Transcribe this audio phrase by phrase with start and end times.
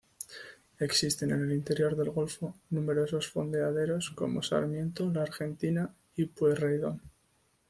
[0.79, 7.03] Existen en el interior del golfo numerosos fondeaderos, como Sarmiento, La Argentina y Pueyrredón.